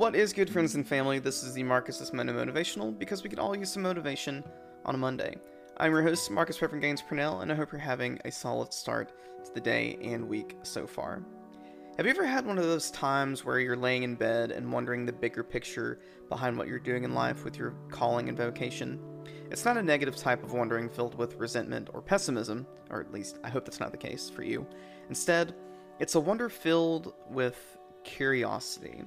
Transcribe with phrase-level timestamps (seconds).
[0.00, 1.18] What is good, friends and family?
[1.18, 4.42] This is the Marcus's Monday Motivational because we could all use some motivation
[4.86, 5.36] on a Monday.
[5.76, 9.12] I'm your host, Marcus Reverend Gaines Purnell, and I hope you're having a solid start
[9.44, 11.22] to the day and week so far.
[11.98, 15.04] Have you ever had one of those times where you're laying in bed and wondering
[15.04, 18.98] the bigger picture behind what you're doing in life with your calling and vocation?
[19.50, 23.38] It's not a negative type of wondering filled with resentment or pessimism, or at least
[23.44, 24.66] I hope that's not the case for you.
[25.10, 25.54] Instead,
[25.98, 29.04] it's a wonder filled with curiosity.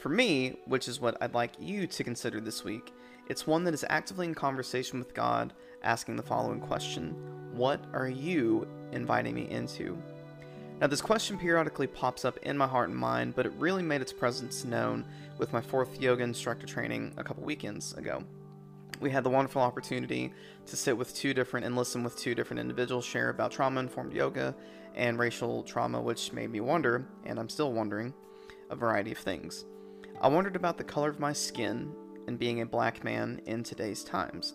[0.00, 2.94] For me, which is what I'd like you to consider this week,
[3.28, 7.10] it's one that is actively in conversation with God, asking the following question
[7.52, 10.02] What are you inviting me into?
[10.80, 14.00] Now, this question periodically pops up in my heart and mind, but it really made
[14.00, 15.04] its presence known
[15.36, 18.24] with my fourth yoga instructor training a couple weekends ago.
[19.00, 20.32] We had the wonderful opportunity
[20.64, 24.14] to sit with two different and listen with two different individuals share about trauma informed
[24.14, 24.54] yoga
[24.94, 28.14] and racial trauma, which made me wonder, and I'm still wondering,
[28.70, 29.66] a variety of things.
[30.22, 31.94] I wondered about the color of my skin
[32.26, 34.52] and being a black man in today's times.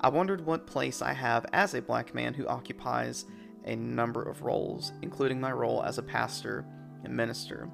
[0.00, 3.24] I wondered what place I have as a black man who occupies
[3.64, 6.64] a number of roles, including my role as a pastor
[7.02, 7.68] and minister.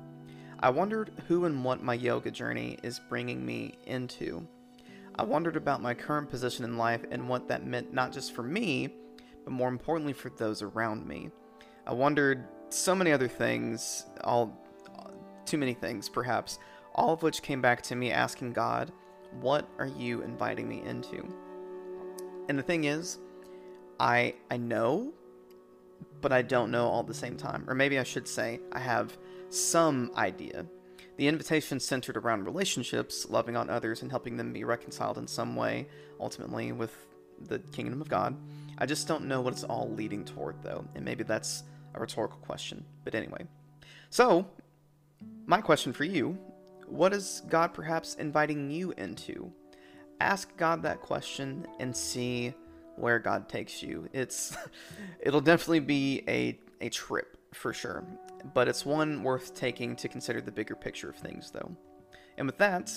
[0.61, 4.47] I wondered who and what my yoga journey is bringing me into.
[5.15, 8.43] I wondered about my current position in life and what that meant not just for
[8.43, 8.95] me,
[9.45, 11.31] but more importantly for those around me.
[11.87, 14.65] I wondered so many other things, all
[15.45, 16.59] too many things perhaps,
[16.99, 18.93] all of which came back to me asking God,
[19.41, 21.25] What are you inviting me into?
[22.49, 23.19] And the thing is,
[24.01, 25.13] I I know,
[26.21, 27.65] but I don't know all at the same time.
[27.69, 29.17] Or maybe I should say I have
[29.49, 30.67] some idea.
[31.17, 35.55] The invitation centered around relationships, loving on others, and helping them be reconciled in some
[35.55, 35.87] way,
[36.21, 36.95] ultimately with
[37.47, 38.37] the kingdom of God.
[38.79, 41.63] I just don't know what it's all leading toward, though, and maybe that's
[41.95, 42.85] a rhetorical question.
[43.05, 43.47] But anyway.
[44.11, 44.47] So,
[45.47, 46.39] my question for you
[46.91, 49.53] what is God perhaps inviting you into?
[50.21, 52.55] Ask God that question and see
[52.97, 54.09] where God takes you.
[54.13, 54.57] It's
[55.21, 58.05] it'll definitely be a a trip for sure,
[58.55, 61.71] but it's one worth taking to consider the bigger picture of things though.
[62.37, 62.93] And with that,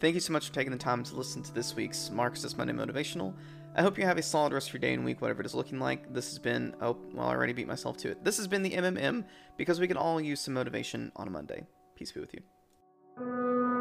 [0.00, 2.74] thank you so much for taking the time to listen to this week's Marcus's Monday
[2.74, 3.34] Motivational.
[3.74, 5.54] I hope you have a solid rest of your day and week, whatever it is
[5.54, 6.12] looking like.
[6.12, 8.24] This has been, oh, well, I already beat myself to it.
[8.24, 9.24] This has been the MMM
[9.58, 11.66] because we can all use some motivation on a Monday.
[11.94, 12.40] Peace be with you.
[13.16, 13.75] Thank you.